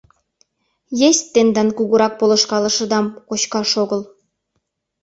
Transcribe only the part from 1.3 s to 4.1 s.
тендан кугурак полышкалышыдам кочкаш огыл!